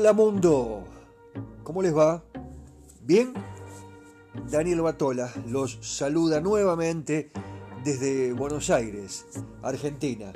Hola 0.00 0.12
mundo, 0.12 0.84
¿cómo 1.64 1.82
les 1.82 1.92
va? 1.92 2.22
¿Bien? 3.02 3.34
Daniel 4.48 4.80
Batola 4.80 5.28
los 5.48 5.76
saluda 5.80 6.40
nuevamente 6.40 7.30
desde 7.82 8.32
Buenos 8.32 8.70
Aires, 8.70 9.26
Argentina. 9.60 10.32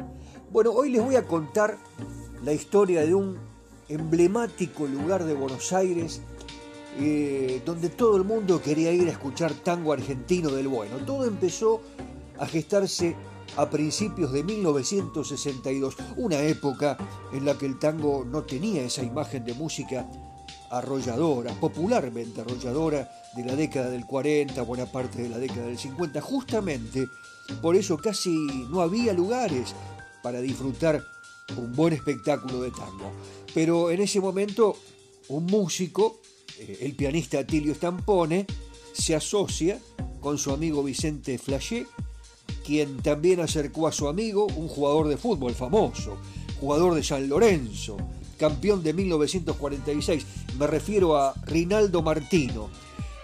Bueno, 0.50 0.72
hoy 0.72 0.90
les 0.90 1.00
voy 1.00 1.14
a 1.14 1.28
contar 1.28 1.78
la 2.42 2.52
historia 2.52 3.06
de 3.06 3.14
un 3.14 3.38
emblemático 3.88 4.84
lugar 4.88 5.22
de 5.22 5.34
Buenos 5.34 5.72
Aires 5.72 6.22
eh, 6.98 7.62
donde 7.64 7.88
todo 7.88 8.16
el 8.16 8.24
mundo 8.24 8.60
quería 8.60 8.90
ir 8.90 9.06
a 9.06 9.12
escuchar 9.12 9.54
tango 9.54 9.92
argentino 9.92 10.50
del 10.50 10.66
bueno. 10.66 10.96
Todo 11.06 11.24
empezó 11.24 11.80
a 12.36 12.46
gestarse 12.46 13.14
a 13.56 13.68
principios 13.68 14.32
de 14.32 14.44
1962, 14.44 15.96
una 16.16 16.38
época 16.40 16.96
en 17.32 17.44
la 17.44 17.56
que 17.58 17.66
el 17.66 17.78
tango 17.78 18.24
no 18.24 18.42
tenía 18.42 18.82
esa 18.82 19.02
imagen 19.02 19.44
de 19.44 19.54
música 19.54 20.08
arrolladora, 20.70 21.52
popularmente 21.60 22.40
arrolladora, 22.40 23.10
de 23.36 23.44
la 23.44 23.56
década 23.56 23.90
del 23.90 24.06
40, 24.06 24.60
buena 24.62 24.86
parte 24.86 25.22
de 25.22 25.28
la 25.28 25.38
década 25.38 25.66
del 25.66 25.78
50. 25.78 26.20
Justamente 26.20 27.08
por 27.60 27.76
eso 27.76 27.96
casi 27.96 28.30
no 28.70 28.80
había 28.80 29.12
lugares 29.12 29.74
para 30.22 30.40
disfrutar 30.40 31.02
un 31.56 31.74
buen 31.74 31.92
espectáculo 31.92 32.62
de 32.62 32.70
tango. 32.70 33.12
Pero 33.54 33.90
en 33.90 34.00
ese 34.00 34.20
momento 34.20 34.76
un 35.28 35.46
músico, 35.46 36.20
eh, 36.58 36.78
el 36.82 36.94
pianista 36.96 37.40
Atilio 37.40 37.74
Stampone, 37.74 38.46
se 38.92 39.14
asocia 39.14 39.78
con 40.20 40.38
su 40.38 40.52
amigo 40.52 40.82
Vicente 40.82 41.38
Flachet 41.38 41.86
quien 42.62 42.98
también 42.98 43.40
acercó 43.40 43.86
a 43.86 43.92
su 43.92 44.08
amigo, 44.08 44.46
un 44.46 44.68
jugador 44.68 45.08
de 45.08 45.16
fútbol 45.16 45.54
famoso, 45.54 46.16
jugador 46.60 46.94
de 46.94 47.02
San 47.02 47.28
Lorenzo, 47.28 47.96
campeón 48.38 48.82
de 48.82 48.92
1946, 48.92 50.26
me 50.58 50.66
refiero 50.66 51.16
a 51.16 51.34
Rinaldo 51.46 52.02
Martino. 52.02 52.70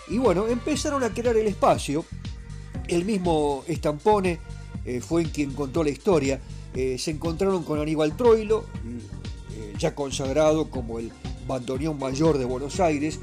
Y 0.09 0.19
bueno, 0.19 0.47
empezaron 0.49 1.03
a 1.03 1.13
crear 1.13 1.37
el 1.37 1.47
espacio, 1.47 2.05
el 2.89 3.05
mismo 3.05 3.65
Estampone 3.67 4.39
eh, 4.85 5.01
fue 5.01 5.25
quien 5.25 5.53
contó 5.53 5.85
la 5.85 5.91
historia, 5.91 6.41
eh, 6.75 6.97
se 6.99 7.11
encontraron 7.11 7.63
con 7.63 7.81
Aníbal 7.81 8.17
Troilo, 8.17 8.65
eh, 9.55 9.75
ya 9.79 9.95
consagrado 9.95 10.71
como 10.71 10.99
el 10.99 11.13
bandoneón 11.47 11.99
mayor 11.99 12.39
de 12.39 12.45
Buenos 12.45 12.81
Aires, 12.81 13.21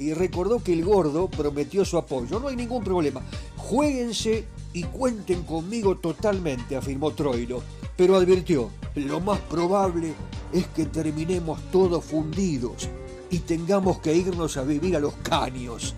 y 0.00 0.14
recordó 0.14 0.64
que 0.64 0.72
el 0.72 0.82
gordo 0.86 1.28
prometió 1.28 1.84
su 1.84 1.98
apoyo, 1.98 2.40
no 2.40 2.48
hay 2.48 2.56
ningún 2.56 2.82
problema, 2.82 3.20
jueguense 3.56 4.46
y 4.72 4.84
cuenten 4.84 5.42
conmigo 5.42 5.96
totalmente, 5.96 6.76
afirmó 6.76 7.12
Troilo, 7.12 7.62
pero 7.96 8.16
advirtió, 8.16 8.70
lo 8.94 9.20
más 9.20 9.40
probable 9.40 10.14
es 10.52 10.66
que 10.68 10.86
terminemos 10.86 11.60
todos 11.70 12.04
fundidos 12.04 12.88
y 13.30 13.40
tengamos 13.40 13.98
que 14.00 14.14
irnos 14.14 14.56
a 14.56 14.62
vivir 14.62 14.96
a 14.96 15.00
los 15.00 15.14
caños. 15.22 15.94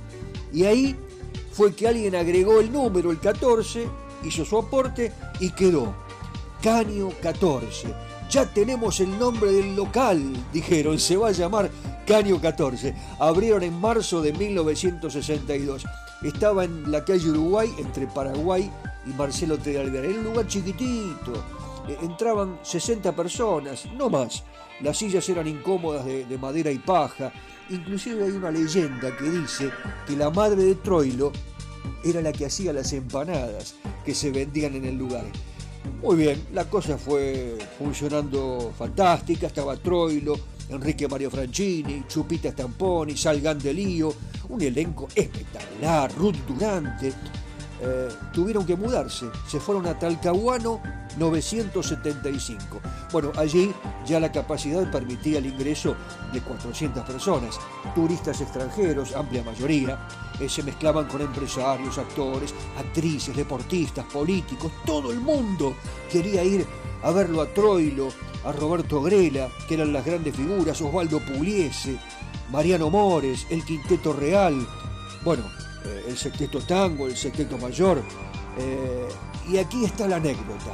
Y 0.53 0.65
ahí 0.65 0.97
fue 1.53 1.75
que 1.75 1.89
alguien 1.89 2.15
agregó 2.15 2.61
el 2.61 2.73
número, 2.73 3.11
el 3.11 3.19
14, 3.19 3.87
hizo 4.25 4.45
su 4.45 4.59
aporte 4.59 5.13
y 5.41 5.51
quedó. 5.51 5.95
Caño 6.63 7.11
14. 7.23 7.95
Ya 8.31 8.47
tenemos 8.47 9.01
el 9.01 9.19
nombre 9.19 9.53
del 9.53 9.75
local, 9.75 10.23
dijeron, 10.53 10.99
se 10.99 11.17
va 11.17 11.29
a 11.29 11.33
llamar 11.33 11.71
Caño 12.07 12.41
14. 12.41 12.95
Abrieron 13.19 13.63
en 13.63 13.81
marzo 13.81 14.21
de 14.21 14.33
1962 14.33 15.85
estaba 16.23 16.65
en 16.65 16.91
la 16.91 17.05
calle 17.05 17.31
Uruguay, 17.31 17.73
entre 17.79 18.07
Paraguay 18.07 18.71
y 19.07 19.11
Marcelo 19.11 19.59
T. 19.59 19.75
Era 19.75 19.85
un 19.85 20.25
lugar 20.25 20.47
chiquitito. 20.47 21.33
E, 21.89 22.05
entraban 22.05 22.59
60 22.63 23.15
personas, 23.15 23.87
no 23.97 24.11
más. 24.11 24.45
Las 24.81 24.99
sillas 24.99 25.29
eran 25.29 25.47
incómodas 25.47 26.05
de, 26.05 26.25
de 26.25 26.39
madera 26.39 26.71
y 26.71 26.79
paja. 26.79 27.33
Inclusive 27.71 28.25
hay 28.25 28.33
una 28.33 28.51
leyenda 28.51 29.17
que 29.17 29.31
dice 29.31 29.71
que 30.07 30.17
la 30.17 30.31
madre 30.31 30.63
de 30.63 30.75
Troilo 30.77 31.33
era 32.05 32.21
la 32.21 32.33
que 32.33 32.47
hacía 32.47 32.73
las 32.73 32.93
empanadas 32.93 33.75
que 34.05 34.15
se 34.15 34.31
vendían 34.31 34.75
en 34.75 34.85
el 34.85 34.97
lugar. 34.97 35.25
Muy 36.03 36.17
bien, 36.17 36.47
la 36.53 36.65
cosa 36.65 36.97
fue 36.97 37.59
funcionando 37.79 38.73
fantástica, 38.77 39.49
estaba 39.49 39.77
Troilo, 39.77 40.39
Enrique 40.69 41.09
Mario 41.09 41.31
Franchini, 41.31 42.05
Chupita 42.07 42.51
Stamponi, 42.51 43.17
Salgan 43.17 43.59
de 43.59 43.75
Lío, 43.75 44.15
un 44.49 44.63
elenco 44.63 45.09
espectacular, 45.15 46.13
Ruth 46.15 46.37
Durante. 46.47 47.13
Eh, 47.81 48.09
tuvieron 48.33 48.67
que 48.67 48.77
mudarse, 48.77 49.27
se 49.47 49.61
fueron 49.61 49.87
a 49.87 49.99
Talcahuano 49.99 50.81
975. 51.17 52.81
Bueno, 53.13 53.33
allí 53.37 53.73
ya 54.05 54.19
la 54.19 54.33
capacidad 54.33 54.91
permitía 54.91 55.39
el 55.39 55.47
ingreso 55.47 55.95
de 56.33 56.41
400 56.41 57.05
personas, 57.05 57.59
turistas 57.95 58.41
extranjeros, 58.41 59.15
amplia 59.15 59.45
mayoría, 59.45 59.99
eh, 60.41 60.49
se 60.49 60.63
mezclaban 60.63 61.07
con 61.07 61.21
empresarios, 61.21 61.99
actores, 61.99 62.53
actrices, 62.77 63.37
deportistas, 63.37 64.05
políticos, 64.07 64.73
todo 64.85 65.13
el 65.13 65.21
mundo 65.21 65.75
quería 66.11 66.43
ir 66.43 66.67
a 67.03 67.13
verlo 67.13 67.43
a 67.43 67.47
Troilo, 67.47 68.09
a 68.45 68.53
Roberto 68.53 69.01
Grela, 69.03 69.49
que 69.69 69.75
eran 69.75 69.93
las 69.93 70.05
grandes 70.05 70.35
figuras, 70.35 70.81
Osvaldo 70.81 71.21
Pugliese, 71.21 71.99
Mariano 72.51 72.91
Mores, 72.91 73.47
el 73.51 73.65
Quinteto 73.65 74.13
Real, 74.13 74.67
bueno, 75.25 75.45
el 76.07 76.17
Sexteto 76.17 76.61
Tango, 76.61 77.07
el 77.07 77.17
Sexteto 77.17 77.59
Mayor. 77.59 78.03
Eh, 78.59 79.09
y 79.49 79.59
aquí 79.59 79.85
está 79.85 80.07
la 80.09 80.17
anécdota. 80.17 80.73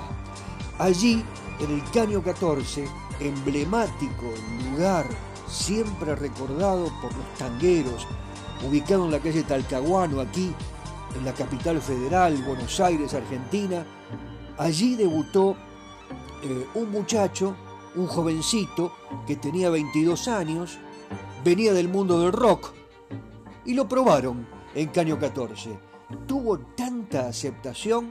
Allí, 0.79 1.25
en 1.61 1.71
el 1.71 1.83
Caño 1.91 2.23
14, 2.23 2.87
emblemático 3.21 4.33
lugar 4.71 5.07
siempre 5.49 6.15
recordado 6.17 6.87
por 7.01 7.15
los 7.15 7.35
tangueros, 7.39 8.07
ubicado 8.67 9.05
en 9.05 9.13
la 9.13 9.21
calle 9.21 9.43
Talcahuano, 9.43 10.21
aquí 10.21 10.53
en 11.17 11.25
la 11.25 11.33
capital 11.33 11.81
federal, 11.81 12.43
Buenos 12.43 12.81
Aires, 12.81 13.15
Argentina, 13.15 13.87
allí 14.59 14.97
debutó 14.97 15.57
eh, 16.43 16.67
un 16.75 16.91
muchacho, 16.91 17.55
un 17.95 18.07
jovencito 18.07 18.93
que 19.27 19.37
tenía 19.37 19.71
22 19.71 20.27
años, 20.29 20.79
venía 21.45 21.73
del 21.73 21.89
mundo 21.89 22.19
del 22.21 22.33
rock 22.33 22.73
y 23.65 23.75
lo 23.75 23.89
probaron 23.89 24.54
en 24.75 24.89
Caño 24.89 25.19
14. 25.19 25.79
Tuvo 26.27 26.59
tanta 26.59 27.29
aceptación 27.29 28.09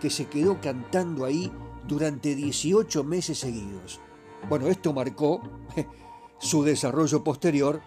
que 0.00 0.10
se 0.10 0.26
quedó 0.26 0.60
cantando 0.60 1.24
ahí 1.24 1.52
durante 1.86 2.34
18 2.34 3.04
meses 3.04 3.38
seguidos. 3.38 4.00
Bueno, 4.48 4.68
esto 4.68 4.92
marcó 4.92 5.40
su 6.38 6.62
desarrollo 6.62 7.24
posterior 7.24 7.80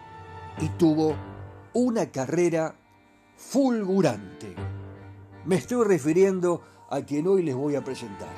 y 0.60 0.68
tuvo 0.70 1.14
una 1.72 2.06
carrera 2.06 2.76
fulgurante. 3.36 4.54
Me 5.46 5.56
estoy 5.56 5.84
refiriendo 5.86 6.62
a 6.90 7.00
quien 7.02 7.26
hoy 7.26 7.42
les 7.42 7.54
voy 7.54 7.76
a 7.76 7.84
presentar. 7.84 8.28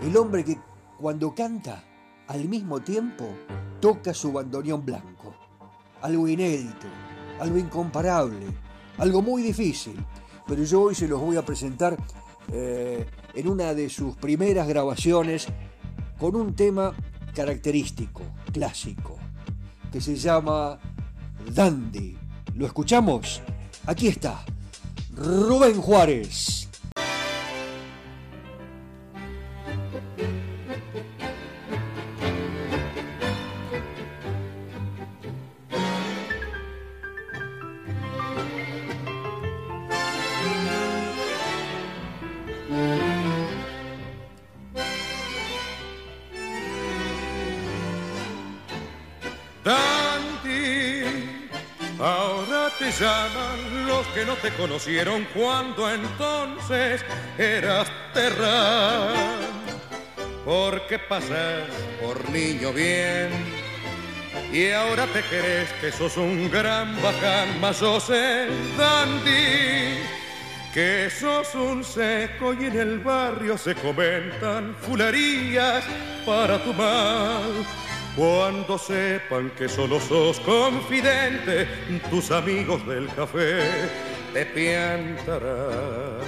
El 0.00 0.16
hombre 0.16 0.44
que 0.44 0.58
cuando 0.98 1.34
canta, 1.34 1.84
al 2.28 2.48
mismo 2.48 2.80
tiempo 2.80 3.26
toca 3.80 4.14
su 4.14 4.32
bandoneón 4.32 4.84
blanco. 4.86 5.34
Algo 6.00 6.26
inédito, 6.28 6.86
algo 7.40 7.58
incomparable, 7.58 8.46
algo 8.98 9.22
muy 9.22 9.42
difícil. 9.42 9.96
Pero 10.46 10.64
yo 10.64 10.82
hoy 10.82 10.94
se 10.94 11.08
los 11.08 11.20
voy 11.20 11.36
a 11.36 11.44
presentar 11.44 11.96
eh, 12.52 13.06
en 13.34 13.48
una 13.48 13.74
de 13.74 13.88
sus 13.88 14.16
primeras 14.16 14.66
grabaciones 14.66 15.46
con 16.18 16.36
un 16.36 16.54
tema 16.54 16.92
característico, 17.34 18.22
clásico, 18.52 19.18
que 19.90 20.00
se 20.00 20.16
llama 20.16 20.78
Dandy. 21.52 22.16
¿Lo 22.54 22.66
escuchamos? 22.66 23.40
Aquí 23.86 24.08
está, 24.08 24.44
Rubén 25.16 25.80
Juárez. 25.80 26.68
Que 54.14 54.24
no 54.26 54.34
te 54.36 54.50
conocieron 54.50 55.26
cuando 55.34 55.90
entonces 55.90 57.02
eras 57.38 57.90
terra. 58.12 59.08
Porque 60.44 60.98
pasas 60.98 61.64
por 62.00 62.28
niño 62.30 62.72
bien 62.72 63.30
y 64.52 64.70
ahora 64.70 65.06
te 65.06 65.22
crees 65.22 65.70
que 65.80 65.90
sos 65.90 66.16
un 66.16 66.50
gran 66.50 67.00
bacán, 67.00 67.60
más 67.60 67.76
sos 67.76 68.10
el 68.10 68.50
dandy. 68.76 70.02
Que 70.74 71.08
sos 71.10 71.54
un 71.54 71.84
seco 71.84 72.54
y 72.54 72.66
en 72.66 72.78
el 72.78 72.98
barrio 72.98 73.56
se 73.56 73.74
comentan 73.74 74.74
fularías 74.80 75.84
para 76.26 76.62
tu 76.62 76.72
mal 76.74 77.64
Cuando 78.16 78.76
sepan 78.76 79.50
que 79.50 79.68
solo 79.68 79.98
sos 79.98 80.38
confidente, 80.40 81.66
tus 82.10 82.30
amigos 82.30 82.86
del 82.86 83.08
café 83.14 83.88
te 84.34 84.44
piantarán. 84.46 86.20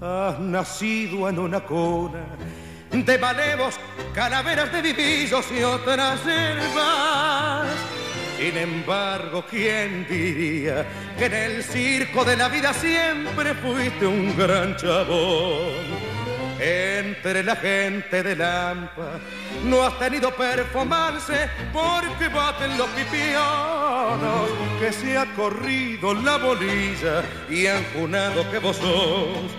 Has 0.00 0.38
nacido 0.38 1.28
en 1.28 1.38
una 1.38 1.60
cuna 1.60 2.24
de 2.90 3.18
malevos, 3.18 3.78
calaveras 4.14 4.72
de 4.72 4.80
divisos 4.80 5.46
y 5.52 5.62
otras 5.62 6.20
selvas. 6.20 7.66
Sin 8.38 8.56
embargo, 8.56 9.44
¿quién 9.50 10.06
diría 10.08 10.86
que 11.18 11.26
en 11.26 11.34
el 11.34 11.62
circo 11.64 12.24
de 12.24 12.36
la 12.36 12.48
vida 12.48 12.72
siempre 12.72 13.54
fuiste 13.54 14.06
un 14.06 14.34
gran 14.36 14.76
chabón? 14.76 16.05
Entre 16.58 17.42
la 17.42 17.54
gente 17.56 18.22
de 18.22 18.34
Lampa 18.34 19.18
no 19.64 19.82
has 19.82 19.98
tenido 19.98 20.30
performance 20.30 21.50
porque 21.72 22.28
baten 22.28 22.78
los 22.78 22.88
pipianos 22.90 24.48
que 24.80 24.92
se 24.92 25.18
ha 25.18 25.26
corrido 25.34 26.14
la 26.14 26.38
bolilla 26.38 27.22
y 27.50 27.66
han 27.66 27.84
junado 27.92 28.50
que 28.50 28.58
vos 28.58 28.76
sos 28.76 29.50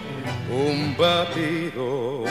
un 0.49 0.95
batido. 0.97 2.23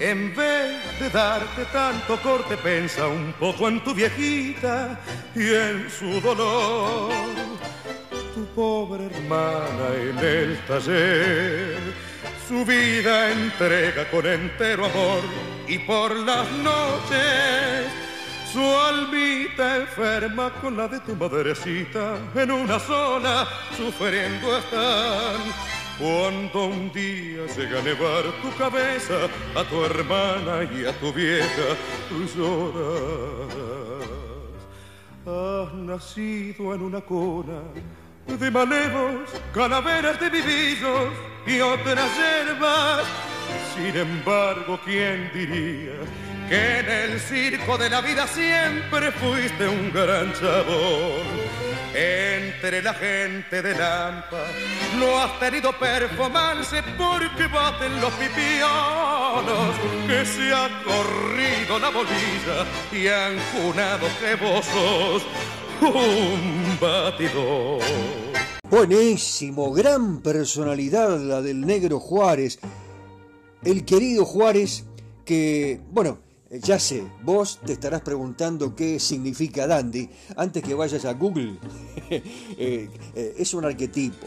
En 0.00 0.34
vez 0.34 0.98
de 0.98 1.10
darte 1.10 1.66
tanto 1.66 2.16
corte, 2.22 2.56
pensa 2.56 3.06
un 3.06 3.34
poco 3.38 3.68
en 3.68 3.84
tu 3.84 3.94
viejita 3.94 4.98
y 5.34 5.52
en 5.52 5.90
su 5.90 6.22
dolor. 6.22 7.12
Tu 8.34 8.46
pobre 8.54 9.04
hermana 9.04 9.88
en 10.00 10.18
el 10.18 10.58
taller, 10.66 11.76
su 12.48 12.64
vida 12.64 13.30
entrega 13.30 14.10
con 14.10 14.26
entero 14.26 14.86
amor 14.86 15.20
y 15.68 15.78
por 15.80 16.16
las 16.16 16.50
noches 16.50 17.86
su 18.50 18.60
almita 18.60 19.76
enferma 19.76 20.50
con 20.62 20.78
la 20.78 20.88
de 20.88 21.00
tu 21.00 21.14
madrecita 21.14 22.16
en 22.34 22.50
una 22.50 22.80
sola, 22.80 23.46
sufriendo 23.76 24.56
están 24.56 25.79
cuando 26.00 26.64
un 26.64 26.90
día 26.92 27.46
llega 27.54 27.78
a 27.78 27.82
nevar 27.82 28.24
tu 28.40 28.50
cabeza, 28.56 29.28
a 29.54 29.64
tu 29.64 29.84
hermana 29.84 30.64
y 30.64 30.86
a 30.86 30.92
tu 30.98 31.12
vieja, 31.12 31.76
tú 32.08 32.24
lloras. 32.34 33.54
Has 35.26 35.74
nacido 35.74 36.74
en 36.74 36.82
una 36.82 37.02
cuna 37.02 37.60
de 38.26 38.50
malevos, 38.50 39.30
calaveras 39.52 40.18
de 40.18 40.30
vivillos 40.30 41.12
y 41.46 41.60
otras 41.60 42.10
hierbas. 42.16 43.04
Sin 43.76 43.94
embargo, 43.94 44.80
¿quién 44.84 45.30
diría 45.34 46.00
que 46.48 46.78
en 46.78 46.88
el 46.88 47.20
circo 47.20 47.76
de 47.76 47.90
la 47.90 48.00
vida 48.00 48.26
siempre 48.26 49.12
fuiste 49.12 49.68
un 49.68 49.92
gran 49.92 50.32
chabón? 50.32 51.49
La 52.70 52.94
gente 52.94 53.62
de 53.62 53.74
Lampa. 53.74 54.44
No 54.98 55.18
has 55.18 55.40
tenido 55.40 55.72
performance 55.72 56.82
porque 56.96 57.46
baten 57.48 58.00
los 58.00 58.12
pipianos 58.12 59.74
que 60.06 60.24
se 60.24 60.52
ha 60.52 60.68
corrido 60.84 61.78
la 61.80 61.90
bolilla 61.90 62.66
y 62.92 63.08
han 63.08 63.36
vos 64.40 64.64
sos 64.66 65.22
un 65.82 66.78
batidor. 66.80 67.82
Buenísimo, 68.70 69.72
gran 69.72 70.20
personalidad 70.22 71.18
la 71.18 71.42
del 71.42 71.66
negro 71.66 71.98
Juárez. 71.98 72.60
El 73.64 73.84
querido 73.84 74.24
Juárez 74.24 74.84
que, 75.24 75.80
bueno, 75.90 76.18
ya 76.50 76.80
sé, 76.80 77.06
vos 77.22 77.60
te 77.64 77.74
estarás 77.74 78.02
preguntando 78.02 78.74
qué 78.74 78.98
significa 78.98 79.68
dandy 79.68 80.10
antes 80.36 80.62
que 80.62 80.74
vayas 80.74 81.04
a 81.04 81.14
Google. 81.14 81.58
Eh, 82.12 82.90
eh, 83.14 83.34
es 83.38 83.54
un 83.54 83.64
arquetipo 83.64 84.26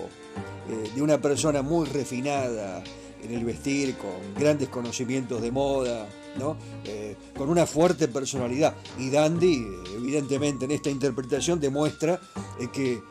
de 0.96 1.02
una 1.02 1.20
persona 1.20 1.62
muy 1.62 1.86
refinada 1.86 2.82
en 3.22 3.34
el 3.34 3.44
vestir, 3.44 3.98
con 3.98 4.34
grandes 4.40 4.70
conocimientos 4.70 5.42
de 5.42 5.52
moda, 5.52 6.08
¿no? 6.40 6.56
con 7.38 7.50
una 7.50 7.66
fuerte 7.66 8.08
personalidad. 8.08 8.74
Y 8.98 9.10
dandy, 9.10 9.68
evidentemente, 9.98 10.64
en 10.64 10.72
esta 10.72 10.90
interpretación 10.90 11.60
demuestra 11.60 12.22
que 12.72 13.02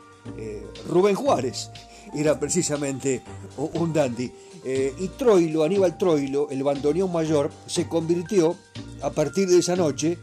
Rubén 0.89 1.15
Juárez 1.15 1.69
era 2.15 2.39
precisamente 2.39 3.23
un 3.57 3.93
dandy. 3.93 4.31
y 4.65 5.07
Troilo, 5.09 5.63
Aníbal 5.63 5.97
Troilo, 5.97 6.49
el 6.49 6.63
bandoneón 6.63 7.11
mayor, 7.11 7.51
se 7.65 7.87
convirtió 7.87 8.55
a 9.01 9.09
partir 9.09 9.47
de 9.47 9.59
esa 9.59 9.75
noche, 9.75 10.17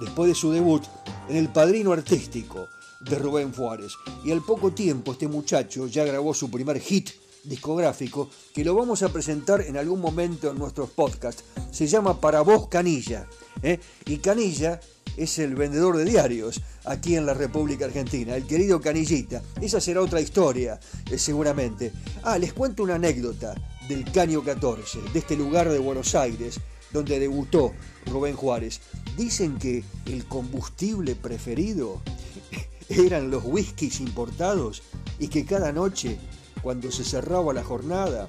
después 0.00 0.28
de 0.28 0.34
su 0.34 0.50
debut, 0.50 0.82
en 1.28 1.36
el 1.36 1.48
padrino 1.48 1.92
artístico 1.92 2.68
de 3.00 3.18
Rubén 3.18 3.52
Juárez. 3.52 3.92
Y 4.24 4.32
al 4.32 4.42
poco 4.42 4.72
tiempo 4.72 5.12
este 5.12 5.28
muchacho 5.28 5.86
ya 5.86 6.04
grabó 6.04 6.34
su 6.34 6.50
primer 6.50 6.80
hit 6.80 7.10
discográfico 7.44 8.30
que 8.54 8.64
lo 8.64 8.74
vamos 8.74 9.02
a 9.02 9.10
presentar 9.10 9.60
en 9.60 9.76
algún 9.76 10.00
momento 10.00 10.50
en 10.50 10.58
nuestros 10.58 10.90
podcasts. 10.90 11.44
Se 11.70 11.86
llama 11.86 12.20
Para 12.20 12.40
vos 12.40 12.68
Canilla. 12.68 13.26
¿eh? 13.62 13.78
Y 14.06 14.18
Canilla 14.18 14.80
es 15.16 15.38
el 15.38 15.54
vendedor 15.54 15.96
de 15.96 16.04
diarios 16.04 16.60
aquí 16.84 17.16
en 17.16 17.26
la 17.26 17.34
República 17.34 17.86
Argentina, 17.86 18.36
el 18.36 18.46
querido 18.46 18.80
Canillita. 18.80 19.42
Esa 19.60 19.80
será 19.80 20.00
otra 20.02 20.20
historia, 20.20 20.78
eh, 21.10 21.18
seguramente. 21.18 21.92
Ah, 22.22 22.38
les 22.38 22.52
cuento 22.52 22.82
una 22.82 22.96
anécdota 22.96 23.54
del 23.88 24.10
Caño 24.10 24.42
14, 24.42 25.00
de 25.12 25.18
este 25.18 25.36
lugar 25.36 25.68
de 25.70 25.78
Buenos 25.78 26.14
Aires, 26.14 26.60
donde 26.92 27.18
debutó 27.18 27.72
Rubén 28.06 28.36
Juárez. 28.36 28.80
Dicen 29.16 29.58
que 29.58 29.82
el 30.06 30.24
combustible 30.26 31.14
preferido 31.14 32.02
eran 32.88 33.30
los 33.30 33.44
whiskies 33.44 34.00
importados 34.00 34.82
y 35.18 35.28
que 35.28 35.44
cada 35.44 35.72
noche, 35.72 36.18
cuando 36.62 36.90
se 36.90 37.04
cerraba 37.04 37.52
la 37.52 37.64
jornada, 37.64 38.28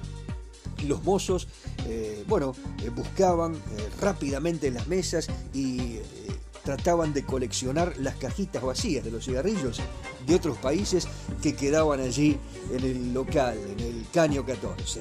los 0.86 1.02
mozos, 1.04 1.48
eh, 1.86 2.24
bueno, 2.28 2.54
eh, 2.84 2.90
buscaban 2.90 3.54
rápidamente 4.00 4.70
las 4.70 4.88
mesas 4.88 5.28
y 5.54 5.98
trataban 6.66 7.14
de 7.14 7.24
coleccionar 7.24 7.94
las 7.98 8.16
cajitas 8.16 8.60
vacías 8.60 9.04
de 9.04 9.12
los 9.12 9.24
cigarrillos 9.24 9.80
de 10.26 10.34
otros 10.34 10.58
países 10.58 11.06
que 11.40 11.54
quedaban 11.54 12.00
allí 12.00 12.36
en 12.72 12.84
el 12.84 13.14
local, 13.14 13.56
en 13.56 13.78
el 13.78 14.04
Caño 14.12 14.44
14. 14.44 15.00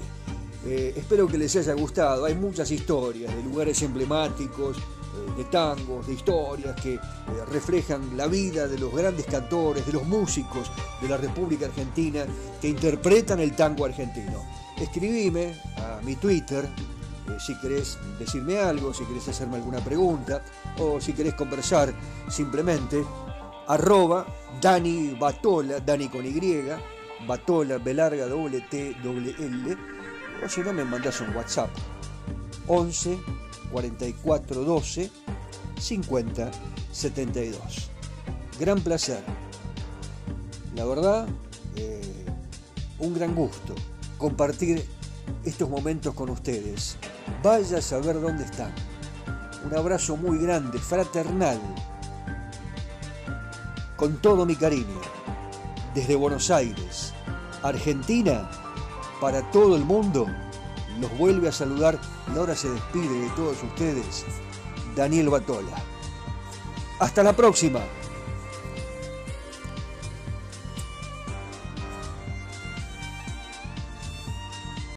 Eh, 0.67 0.93
espero 0.95 1.27
que 1.27 1.39
les 1.39 1.55
haya 1.55 1.73
gustado. 1.73 2.25
Hay 2.25 2.35
muchas 2.35 2.69
historias 2.69 3.35
de 3.35 3.41
lugares 3.41 3.81
emblemáticos, 3.81 4.77
eh, 4.77 5.37
de 5.37 5.43
tangos, 5.45 6.05
de 6.05 6.13
historias 6.13 6.79
que 6.79 6.93
eh, 6.93 6.99
reflejan 7.51 8.15
la 8.15 8.27
vida 8.27 8.67
de 8.67 8.77
los 8.77 8.93
grandes 8.93 9.25
cantores, 9.25 9.87
de 9.87 9.93
los 9.93 10.05
músicos 10.05 10.69
de 11.01 11.09
la 11.09 11.17
República 11.17 11.65
Argentina 11.65 12.27
que 12.61 12.69
interpretan 12.69 13.39
el 13.39 13.55
tango 13.55 13.85
argentino. 13.85 14.43
Escribime 14.79 15.59
a 15.77 15.99
mi 16.03 16.15
Twitter 16.15 16.69
si 17.39 17.55
querés 17.55 17.97
decirme 18.19 18.59
algo, 18.59 18.93
si 18.93 19.03
querés 19.05 19.27
hacerme 19.27 19.57
alguna 19.57 19.79
pregunta 19.79 20.43
o 20.79 20.99
si 21.01 21.13
querés 21.13 21.33
conversar 21.33 21.93
simplemente 22.27 23.03
arroba 23.67 24.25
Dani 24.61 25.15
Batola, 25.19 25.79
Dani 25.79 26.07
con 26.09 26.25
Y, 26.25 26.63
Batola, 27.27 27.77
B 27.77 27.93
larga, 27.93 28.25
o 30.43 30.49
si 30.49 30.61
no, 30.61 30.73
me 30.73 30.83
mandas 30.83 31.21
un 31.21 31.35
WhatsApp 31.35 31.69
11 32.67 33.17
44 33.71 34.63
12 34.63 35.11
50 35.79 36.51
72. 36.91 37.89
Gran 38.59 38.79
placer. 38.81 39.21
La 40.75 40.85
verdad, 40.85 41.27
eh, 41.75 42.25
un 42.99 43.13
gran 43.13 43.35
gusto 43.35 43.75
compartir 44.17 44.85
estos 45.43 45.69
momentos 45.69 46.13
con 46.13 46.29
ustedes. 46.29 46.97
Vaya 47.43 47.77
a 47.77 47.81
saber 47.81 48.19
dónde 48.19 48.43
están. 48.45 48.73
Un 49.65 49.75
abrazo 49.75 50.15
muy 50.15 50.37
grande, 50.37 50.77
fraternal, 50.77 51.59
con 53.95 54.17
todo 54.17 54.45
mi 54.45 54.55
cariño, 54.55 55.01
desde 55.93 56.15
Buenos 56.15 56.51
Aires, 56.51 57.13
Argentina 57.63 58.49
para 59.19 59.41
todo 59.51 59.75
el 59.75 59.83
mundo. 59.83 60.27
Los 60.99 61.17
vuelve 61.17 61.49
a 61.49 61.51
saludar 61.51 61.99
y 62.33 62.37
ahora 62.37 62.55
se 62.55 62.69
despide 62.69 63.21
de 63.21 63.29
todos 63.31 63.61
ustedes 63.63 64.25
Daniel 64.95 65.29
Batola. 65.29 65.75
Hasta 66.99 67.23
la 67.23 67.33
próxima. 67.33 67.79